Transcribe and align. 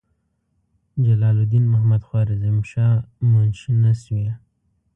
جلال 1.03 1.35
الدین 1.43 1.65
محمدخوارزمشاه 1.71 2.95
منشي 3.31 3.71
نسوي. 3.81 4.29